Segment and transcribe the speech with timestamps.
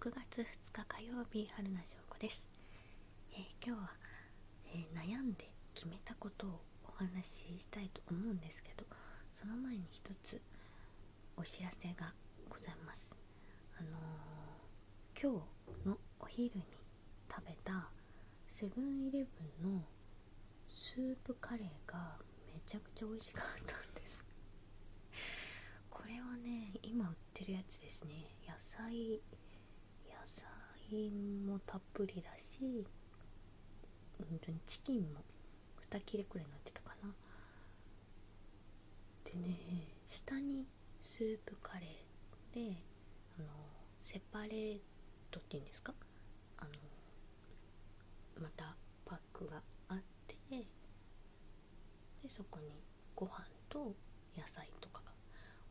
[0.00, 2.48] 6月2日火曜日春名翔子です、
[3.34, 3.90] えー、今日は、
[4.72, 8.86] えー、悩んで決めたことをお話ししたいと思うんですけど
[9.34, 10.40] その前に一つ
[11.36, 12.14] お知らせが
[12.48, 13.14] ございます。
[13.78, 15.42] あのー、今
[15.84, 16.64] 日のお昼に
[17.30, 17.90] 食べた
[18.46, 19.26] セブンイレ
[19.62, 19.82] ブンの
[20.70, 24.24] スープカレーがめちゃくちゃ美味しかったんです。
[25.90, 28.14] これはね今売ってるやつですね。
[28.48, 29.20] 野菜
[30.24, 31.10] 菜
[31.46, 32.86] もたっぷりだし
[34.18, 35.20] 本当にチキンも
[35.90, 37.08] 2切れくらい乗ってたかな。
[39.24, 39.56] でね
[40.06, 40.66] 下に
[41.00, 42.76] スープカレーで
[43.38, 43.48] あの
[44.00, 44.80] セパレー
[45.30, 45.92] トっていうんですか？
[46.58, 46.70] あの
[48.42, 50.36] またパックがあって
[52.22, 52.66] でそこに
[53.16, 53.94] ご飯と
[54.36, 55.12] 野菜とかが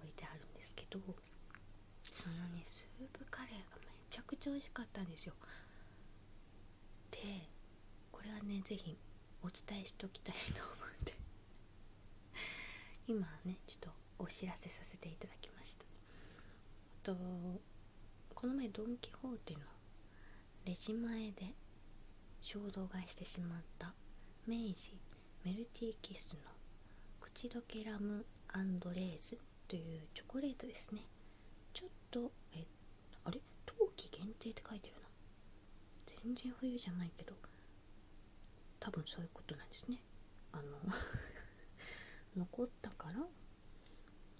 [0.00, 0.98] 置いてあるんですけど
[2.04, 3.92] そのねスープカレーがめ
[4.32, 5.34] くちゃ美味しかったんですよ。
[7.10, 7.18] で
[8.10, 8.96] これはね是非
[9.42, 11.14] お伝えしときたいと思って。
[13.06, 15.84] 今ねちょっとお知らせさせていただきました。
[17.02, 17.14] と
[18.34, 19.60] この前ドン・キホーテの
[20.64, 21.54] レジ前で
[22.40, 23.92] 衝動買いしてしまった
[24.46, 24.98] 明治
[25.44, 26.40] メルティーキスの
[27.20, 29.38] 口どけラムレーズ
[29.68, 31.02] というチョコレートですね。
[31.74, 32.64] ちょっとえ
[33.24, 33.40] あれ？
[33.78, 35.08] 冬季限定って書いてるな。
[36.24, 37.34] 全然冬じゃないけど
[38.78, 40.02] 多分そういうことなんですね。
[40.52, 40.78] あの
[42.36, 43.26] 残ったから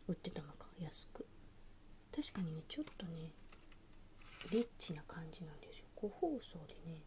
[0.09, 1.27] 売ってたのか安く。
[2.15, 3.33] 確かにねちょっとね
[4.51, 5.87] リッチな感じなんですよ。
[5.95, 7.03] 個包装でね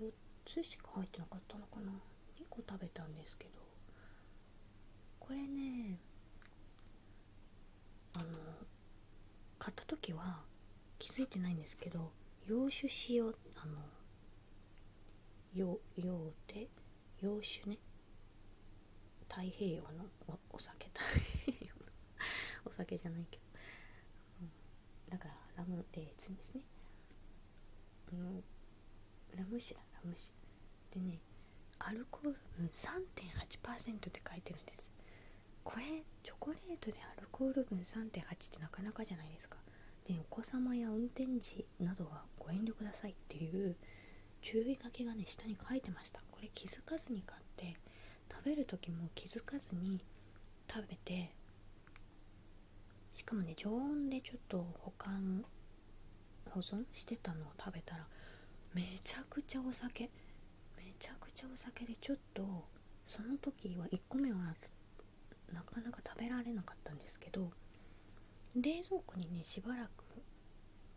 [0.00, 0.12] 4
[0.44, 1.92] つしか入ってなかったのかな。
[2.36, 3.64] 2個食べたんですけど。
[5.20, 5.98] これね
[8.12, 8.24] あの
[9.58, 10.44] 買った時は
[11.04, 12.12] 気づいてないんですけど
[12.46, 13.76] 洋酒塩あの
[15.54, 16.68] 洋洋で
[17.20, 17.78] 洋酒ね。
[19.28, 21.00] 太平洋のお酒太
[21.44, 21.92] 平洋の
[22.64, 23.42] お酒じゃないけど、
[24.40, 24.50] うん、
[25.10, 26.62] だからラムレーズンですね、
[28.12, 28.44] うん、
[29.34, 30.32] ラム酒だラム酒。
[30.92, 31.20] でね
[31.80, 34.90] アルコール分3.8%って書いてるんです。
[35.64, 39.63] これチョコレートでアルコール分3.8ってなかなかじゃないですか。
[40.06, 43.76] でお子様や運転時などはご遠慮くださいっていう
[44.42, 46.20] 注意書きがね下に書いてました。
[46.30, 47.76] これ気づかずに買って
[48.30, 50.04] 食べる時も気づかずに
[50.70, 51.32] 食べて
[53.12, 55.44] しかもね常温でちょっと保管
[56.50, 58.06] 保存してたのを食べたら
[58.74, 60.10] めちゃくちゃお酒
[60.76, 62.42] めちゃくちゃお酒でちょっと
[63.06, 64.38] その時は1個目は
[65.52, 67.50] なかなか食べられなかったんですけど
[68.56, 70.04] 冷蔵庫にねしばらく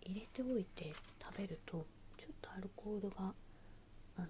[0.03, 1.87] 入れておいて食べると
[2.17, 3.33] ちょっとアルコールが
[4.17, 4.27] あの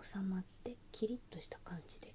[0.00, 2.12] ー、収まってキリッとした感じで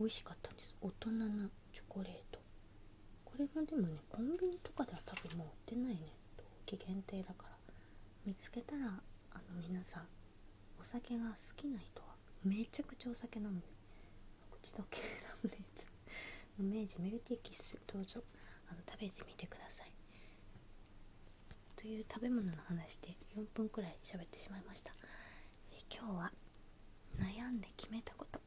[0.00, 0.74] 美味しかったんです。
[0.80, 2.38] 大人なチョコレート。
[3.24, 6.12] これもでもねコンビニとかでは多分もう売ってないね。
[6.66, 7.56] 冬季限定だから。
[8.24, 10.02] 見つけたらあの皆さん
[10.80, 12.08] お酒が好きな人は
[12.44, 13.66] めちゃくちゃお酒なので。
[14.62, 15.95] 口どけラムレーズン
[16.58, 18.22] の明治メルティーキッスどうぞ。
[18.68, 19.92] あの食べてみてください。
[21.76, 24.92] という食べ物の話で4分くらい喋ってしまいました。
[25.72, 26.32] え今日は
[27.18, 28.40] 悩んで決めたこと。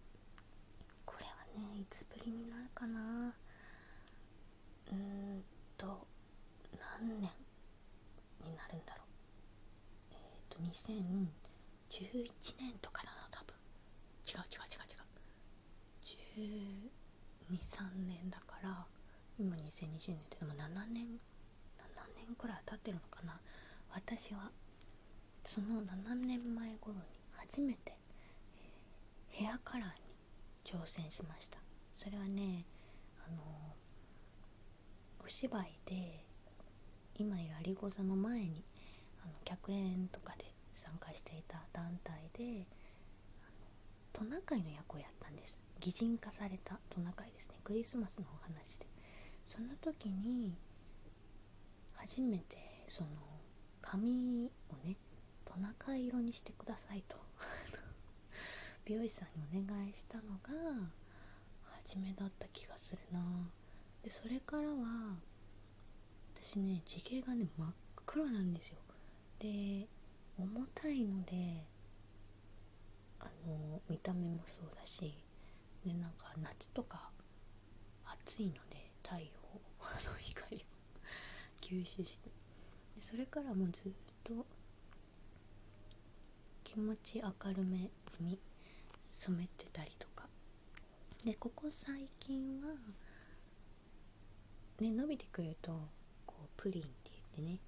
[1.06, 3.34] これはねいつぶりになるかな。
[4.92, 5.44] うーん
[5.78, 6.08] と
[7.00, 7.30] 何年
[8.44, 9.08] になるんだろう。
[10.12, 11.30] えっ、ー、と2011
[12.60, 13.56] 年とかなの多分。
[14.26, 14.90] 違う違う違う
[16.42, 16.79] 違う。
[17.52, 18.86] 23年だから
[19.40, 21.06] 今2020年ででも7年
[21.78, 23.40] 7年くらい経ってるのかな。
[23.92, 24.52] 私は
[25.44, 27.02] その7年前頃に
[27.34, 27.98] 初めて、
[29.32, 29.94] えー、ヘアカラーに
[30.64, 31.58] 挑戦しました。
[31.96, 32.66] それはね
[33.28, 33.38] あの
[35.24, 36.24] お芝居で
[37.16, 38.64] 今いる有子座の前に
[39.24, 42.66] あの客演とかで参加していた団体で
[44.14, 45.60] トナカイの役をやったんです。
[45.80, 47.56] 擬人化されたトナカイですね。
[47.64, 48.86] クリスマスのお話で。
[49.46, 50.54] その時に
[51.94, 53.10] 初めてその
[53.82, 54.96] 髪をね
[55.46, 57.18] トナカイ色にしてくださいと。
[58.86, 60.92] 美容師さんにお願いしたのが
[61.64, 63.50] 初めだった気がするな。
[64.04, 65.18] でそれからは
[66.36, 67.74] 私ね地形がね真っ
[68.06, 68.78] 黒なんですよ。
[69.40, 69.88] で
[70.38, 71.66] 重たいので
[73.20, 75.14] あの見た目もそうだし
[75.90, 77.10] でなんか夏とか
[78.06, 79.22] 暑いので太陽
[80.12, 80.60] の光を
[81.62, 82.30] 吸収して。
[82.94, 83.92] でそれからもずっ
[84.24, 84.46] と
[86.64, 87.90] 気持ち明るめ
[88.20, 88.40] に
[89.10, 90.30] 染めてたりとか。
[91.26, 92.76] でここ最近は
[94.80, 95.90] ね伸びてくると
[96.28, 97.60] こうプリンって言ってね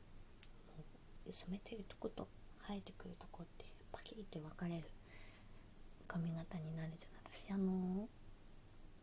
[0.77, 0.85] も
[1.25, 2.27] う染めてるとこと
[2.67, 4.83] 生えてくるとこってパキリって分かれる
[6.07, 8.07] 髪型になるじゃない私あの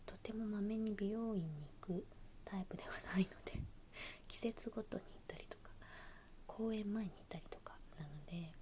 [0.06, 2.04] とてもまめに美容院に行く
[2.44, 3.58] タイプではないので
[4.28, 5.70] 季節ごとに行ったりとか
[6.46, 8.52] 公演前に行ったりとかなので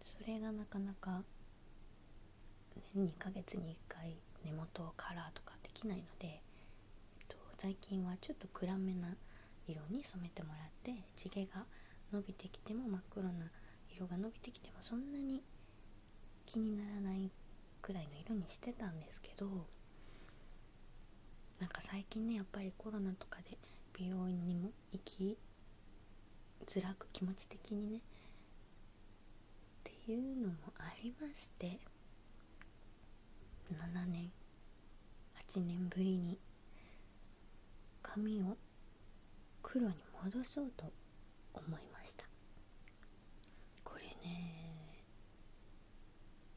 [0.00, 1.24] それがなかなか、ね、
[2.96, 9.16] 2ヶ月に1回根元をカラーとかできないので、えっと、最近はちょっと暗めな
[9.66, 11.66] 色に染めてもらって地毛が
[12.12, 13.50] 伸びてきても真っ黒な
[13.90, 15.42] 色が伸びてきてもそんなに
[16.44, 17.30] 気にならない
[17.86, 19.46] くらいの色にしてたんですけど
[21.60, 23.56] なんか最近ねやっぱりコロナとかで
[23.96, 25.38] 美容院にも行き
[26.66, 28.00] づらく気持ち的にねっ
[29.84, 31.78] ていうのもありまして
[33.72, 34.32] 7年
[35.48, 36.40] 8年ぶりに
[38.02, 38.56] 髪を
[39.62, 39.94] 黒に
[40.24, 40.92] 戻そうと
[41.54, 42.24] 思いました
[43.84, 44.56] これね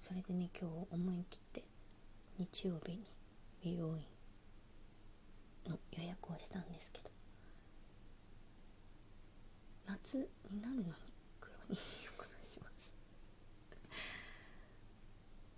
[0.10, 1.64] それでね今日思い切って
[2.40, 3.04] 日曜日に
[3.64, 4.04] 美容院
[5.70, 7.12] の予約をしたんですけど
[9.86, 10.18] 夏
[10.50, 10.86] になるのに
[11.40, 11.78] 黒に戻
[12.42, 12.96] します。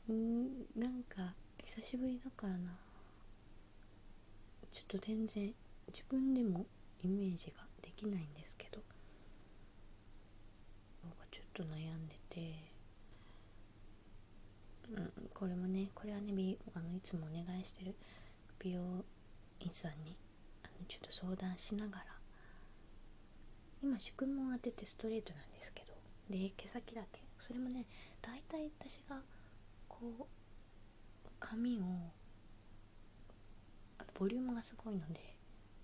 [0.10, 1.34] うんなんか
[1.64, 2.78] 久しぶりだからな。
[4.70, 5.54] ちょっと全然
[5.88, 6.66] 自分でも
[7.02, 8.82] イメージができないんですけど
[11.06, 12.71] なんかちょっと悩んでて。
[14.96, 16.34] うんこれもねこれはね
[16.74, 17.96] あのいつもお願いしてる
[18.60, 18.82] 美容
[19.60, 20.18] 院さんに
[20.64, 22.06] あのちょっと相談しながら
[23.84, 25.94] 今宿毛当ててストレートなんですけど
[26.30, 27.86] で毛先だけそれもね
[28.22, 29.22] 大体私が
[29.88, 30.26] こう
[31.40, 31.84] 髪を
[34.14, 35.36] ボリュームがすごいので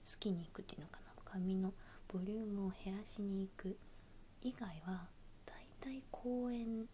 [0.06, 1.07] 好きにいくっていうのかな。
[1.30, 1.74] 髪の
[2.07, 3.77] ボリュームを減らしに行く
[4.42, 5.07] 以外は
[5.45, 6.86] 大体公演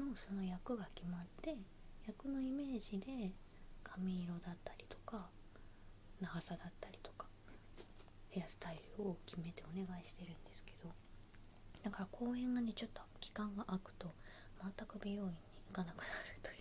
[0.00, 1.56] のその役が決まって
[2.06, 3.32] 役のイメージで
[3.84, 5.28] 髪色だったりとか
[6.20, 7.26] 長さだったりとか
[8.30, 10.90] ヘアスタイルを決めてお願いしてるんですけど
[11.82, 14.12] だから公演がねちょっと期間が空くと
[14.62, 15.34] 全く美容院に
[15.68, 16.08] 行かなくなる
[16.42, 16.56] という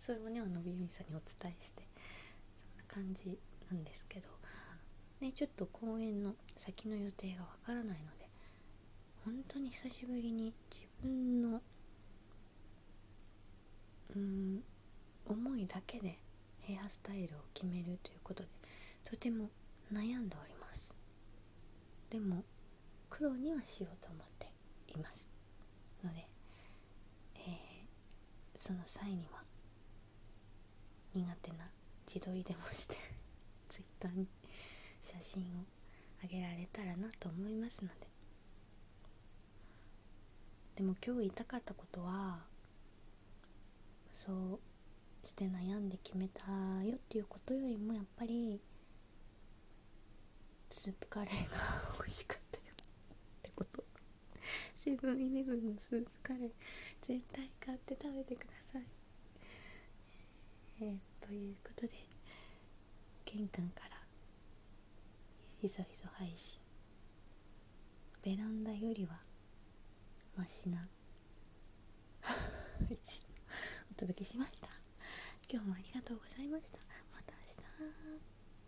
[0.00, 1.82] それもねあの美容院さんにお伝えして
[2.54, 3.38] そんな感じ
[3.70, 4.28] なんですけど
[5.20, 8.28] ねちょっと公演の先の予定がわからないので
[9.24, 11.62] 本当に久しぶりに自分の
[14.14, 14.62] うん
[15.26, 16.18] 思いだけで
[16.60, 18.48] ヘアスタイルを決めるということで
[19.04, 19.50] とても
[19.92, 20.94] 悩んでおります。
[22.10, 22.44] でも
[23.10, 24.46] 黒にはしようと思って
[24.88, 25.28] います。
[26.02, 26.26] ので、
[27.36, 27.44] えー、
[28.54, 29.42] その際には
[31.14, 31.68] 苦手な
[32.06, 32.96] 自撮りでもして
[33.68, 34.26] ツイッターに
[35.00, 35.64] 写真を
[36.22, 38.08] あげられたらなと思いますので。
[40.76, 42.44] でも今日言いたかったことは
[44.12, 44.60] そう
[45.24, 46.42] して悩んで決めた
[46.84, 48.60] よっていうことよりもやっぱり
[50.68, 53.84] スープカレーが 美味しかったよってこと。
[54.76, 56.52] セブンイレブンのスープカレー
[57.06, 58.84] 絶対買って食べてください。
[60.80, 61.92] えー、ということで
[63.24, 64.06] 玄関から
[65.60, 66.60] ひそひそ配信。
[68.22, 69.20] ベランダよりは
[70.36, 70.88] マシな
[73.90, 74.83] お届けしました。
[75.54, 76.80] 今日もありがとうございました。
[77.14, 78.33] また明日。